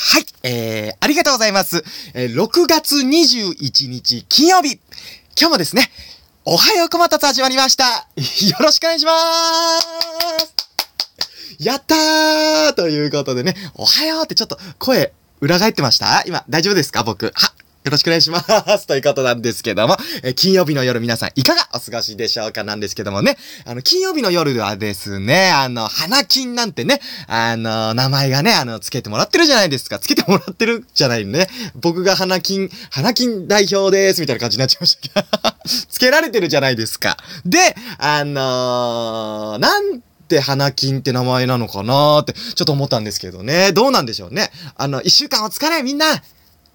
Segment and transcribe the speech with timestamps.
[0.00, 1.82] はい、えー、ありがとうございます。
[2.14, 4.74] えー、6月21日金曜日。
[5.36, 5.90] 今日もですね、
[6.44, 7.84] おはようこまたつ始まりました。
[8.14, 10.54] よろしくお願いしまーす。
[11.58, 16.22] やったーということでね、おはようってちょっと声裏返ってました？
[16.26, 17.02] 今、大丈夫ですか？
[17.02, 17.32] 僕。
[17.34, 17.52] は、
[17.88, 18.86] よろしくお願いします。
[18.86, 29.98] ということなんですけども、え金曜日の夜皆さんいかがお過ごしでしょうかなんですけどもね、あの、金曜日の夜はですね、あの、花金なんてね、あの、名前がね、あの、つけてもらってるじゃないですか。
[29.98, 31.48] つけてもらってるじゃないのね。
[31.76, 35.26] 僕が花金、花金代表です、みたいな感じになっちゃいましたけど。
[35.88, 37.16] つけられてるじゃないですか。
[37.46, 43.72] で、あのーなんて花金って名前なのかなーって、ちょっと思ったんですけどね。
[43.72, 44.50] どうなんでしょうね。
[44.76, 46.04] あの、一週間お疲れみんな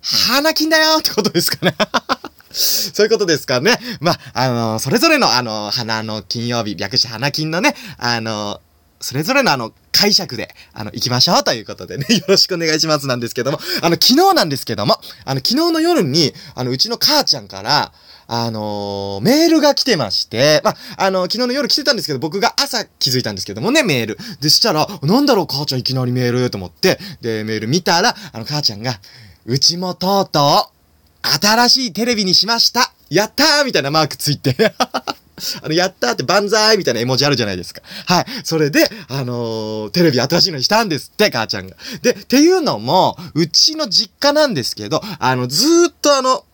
[0.03, 1.75] 花金だよってことですかね。
[2.51, 3.79] そういうことですかね。
[3.99, 8.61] まあ、あの、それぞれの、あの、花の金曜日、略して花金のね、あの、
[8.99, 17.91] それぞれのあの、解釈で、あの、行きましょうということでね、 よろしくお願いしますなんですけども、あの、昨日なんですけども、あの、昨日の夜に、あの、うちの母ちゃんから、
[18.25, 24.17] あのーメールが来てまして、まあ、あの、昨日の夜来てたんですけど、僕が朝気づいたんですけどもね、メール。
[24.39, 28.97] でしたら、なんだろう、母ちゃんいきなりメールと思って、で、メール見たら、あの、母ちゃんが、
[29.45, 30.69] うちもとうと
[31.21, 34.55] う、新しいテレビにしましたやったーみたいなマークついて。
[35.61, 37.81] あの、やったーって万歳みたいな絵文字あるじゃないですか。
[38.05, 38.25] はい。
[38.43, 41.75] それで、あのーテレビ新しいのにしたんですって、母ちゃんが。
[42.01, 46.45] で、っていうのも、うちの実家なんですけど、あの、ずーっとあの、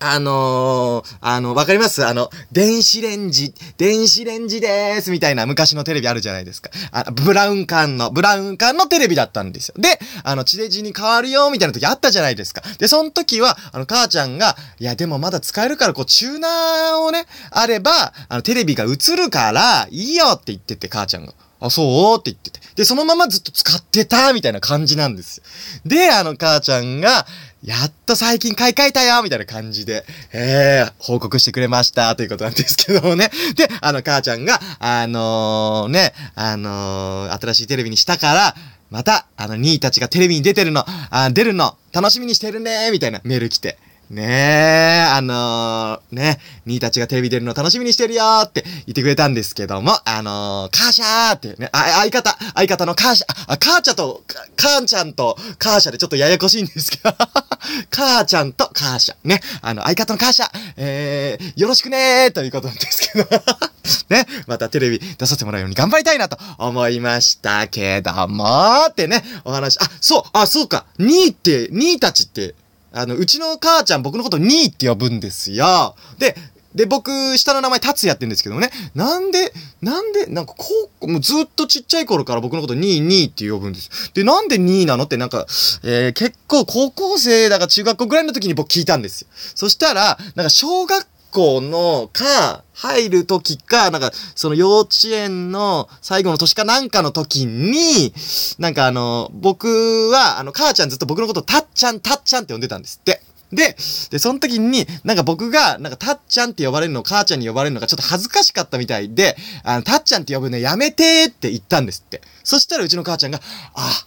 [0.00, 2.06] あのー、あの、わかります？
[2.06, 6.70] あの、電子レンジ、電子レンジでーすみたいな昔のテレビあるじゃないですか。
[6.92, 9.74] あブラウン管の、ブラウン管のテレビだったんですよ。
[9.76, 12.62] で、あの、地デジに変わるよみたいな時あったじゃないですか。
[12.78, 21.32] で、その時は、あの、母ちゃんが、いや、でもまだ使えるから、こう、チューナーをね、あれば、あの、テレビが映るから、いいよって言ってて、母ちゃんが。
[21.60, 22.20] あ、そう？
[22.20, 22.60] って言ってて。
[22.76, 25.44] で、そのままずっと使ってた、みたいな感じなんですよ。
[25.84, 27.26] で、あの、母ちゃんが、
[27.64, 33.30] やっと最近買い替えたよみたいな感じで、えー、報告してくれましたということなんですけどもね。
[33.56, 38.54] で、あの、母ちゃんが、あのー、ね、あのー、新しいテレビにしたから、
[38.90, 43.76] また、あの、兄たちがテレビに出てるの、あ出るの、楽しみにしてるねみたいなメール来て。
[44.10, 54.22] ねえ、あのー、ね、兄たちがテレビ出るの楽しみにしてるよーって言ってくれたんですけども、あのー、カーシャーってね、あ、相方、相方のカーシャ、あ、カーチャと、
[54.56, 57.14] カーちゃんとカーシャでちょっとややこしいんですけど、
[57.90, 60.48] カーちゃんとカーシャ、ね、あの、相方のカーシャ、
[60.78, 63.28] えー、よろしくねーということなんですけど、
[64.08, 72.54] ね、またテレビ出させてもらうように頑張りたいなと思いましたけども、ってね、お話、あ、そう、あ、そうか、兄って、兄たちって、
[72.92, 75.94] あの、うちの母ちゃん僕のことニーって呼ぶんですよ。
[76.18, 76.36] で、
[76.74, 78.70] で、僕、下の名前、達也って言うんですけどもね。
[78.94, 80.64] なんで、なんで、なんか、こ
[81.00, 84.12] う、もうずっとちっちゃい頃から僕のこと、ニー、ニーって呼ぶんです。
[84.12, 85.46] で、なんでニーなのって、なんか、
[85.82, 89.28] えー、結構、高校生だか中学校ぐらいの時に僕聞いたんですよ。
[89.54, 98.12] そしたら、なんか、小学校のか、入る時か、なんか、その幼稚園の最後の年かなんかの時に、
[98.58, 103.22] なんかあの、僕は、あの、母ちゃんずっと僕のこと、たっちゃん、たっちゃんって呼んでたんですって。
[103.52, 103.76] で、
[104.10, 112.20] で、その時に、なんか僕が、なんか、たっちゃんって呼ばれるの、母ちゃんに呼ばれるのがちょっと恥ずかしかったみたいで、あの、たっちゃんって呼ぶのやめてーって言ったんですって。
[112.44, 113.40] そしたらうちの母ちゃんが、
[113.74, 114.06] あ、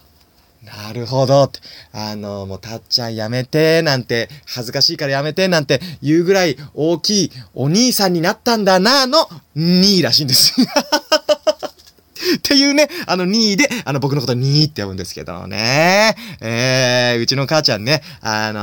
[0.64, 1.58] なるほどって。
[1.92, 10.54] あの、もう、たっちゃんやめて、なんて、恥ずかしいからやめて、なんて言うぐらい大きいお兄さんになったんだな、の、2位らしいんです。
[10.62, 16.14] っていうね、あの2位で、あの僕のこと2位って呼ぶんですけどね。
[16.40, 18.60] えー、うちの母ちゃんね、あの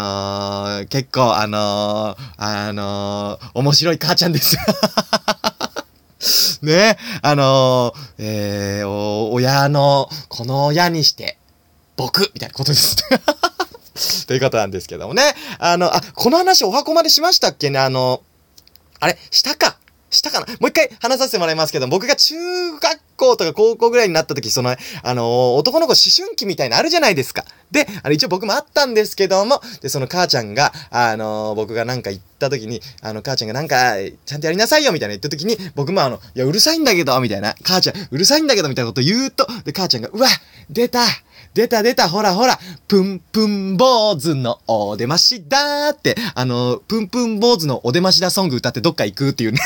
[0.84, 4.56] ー、結構、あのー、あのー、面白い母ちゃんです。
[6.64, 11.38] ね、あのー、えー、親の、この親にして、
[12.00, 12.96] 僕みたいなことです。
[14.26, 15.36] ということなんですけどもね。
[15.60, 17.78] あの、あ、この話お箱までしましたっけね？
[17.78, 18.24] あの、
[19.02, 19.78] あれ、したか？
[20.10, 20.46] したかな？
[20.62, 22.36] もう一回話させてもらいますけど、僕が中
[22.72, 24.74] 学校とか高校ぐらいになった時、その、
[25.04, 27.44] あの男の子思春期みたいなのあるじゃないですか。
[27.70, 33.96] で、あの、一応僕もあったんですけども、で、その母ちゃんが、あの僕がなんか言った時に、あの、母ちゃんがなんか、
[34.26, 40.30] ちゃんとやりなさいよ、みたいな言った時に、僕もあの、いや、うるさいんだけど、みたいな、母ちゃん、うるさいんだけど、みたいなこと言うと、で、母ちゃんが、うわ
[40.70, 41.02] 出た
[41.54, 49.60] 出た出たほらほらプンプン坊主のお出ましだーって、あの、プンプン坊主のお出ましだソング歌ってどっか行くっていうね。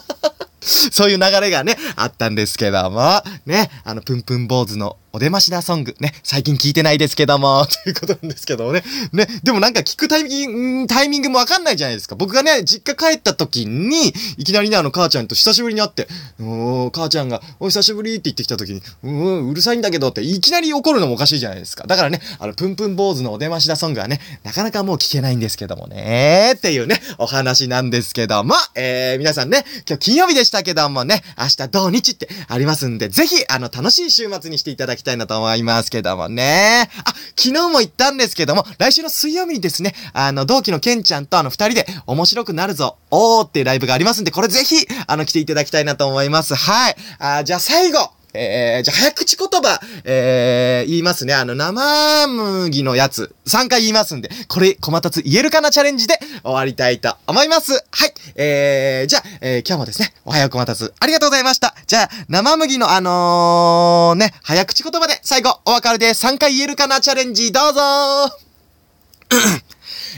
[0.60, 8.82] そういう流れがね、あったんですけども、ね、あの、プンプン坊主のお出ましだソングね、最近聞いてないですけども、 ということなんですけどもね。
[9.12, 12.16] ね、でもなんか聞くタイミング、タイミングもわかんないじゃないですか。
[12.16, 16.08] 僕がね、実家帰った時に、いきなりね、あの、母ちゃんと久しぶりに会って、
[16.40, 21.86] お母ちゃんが、お久しぶりって言ってきた時に、うん、うるさいんだけどって、いきなり怒るのもおかしいじゃないですか。
[21.86, 36.88] だからね、あの、プンプン坊主のお出ましだソングはね、なかなかもう聞けないんですけどもね、っていうね、お話なんですけども、えー、皆さんね、今日金曜日でしたけどもね、明日土日ってありますんで、ぜひ、あの、楽しい週末にしていただきたいなと思いますけどもね。
[37.04, 46.54] あ、昨日も言ったんですけども、来週の水曜日にですね、あの、同期のケンちゃんとあの、二人で面白くなるぞ、おーっていうライブがありますんで、これぜひ、あの、来ていただきたいなと思います。
[46.54, 46.96] はい。
[47.18, 51.34] あ、じゃあ最後、えー、じゃあ早口言葉、えー、言いますね。
[51.34, 57.72] あの、生麦のやつ、3回言いますんで、これ、小松言えるかなチャレンジで終わりたいと思います。
[57.72, 58.13] はい。
[58.36, 61.74] えー、じゃあ、えー、今日もですね、おはよう小松ありがとうございました。
[61.86, 67.80] じゃあ、生麦のあのー、ね、早口言葉で最後、お別れで3回言えるかなチャレンジ、どうぞ。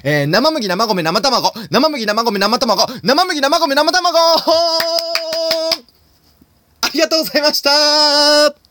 [0.05, 4.19] えー、生麦、生米、生卵、生麦、生米、生卵、生麦、生米、生卵。
[4.19, 4.45] あ
[6.93, 8.66] りがとうございました。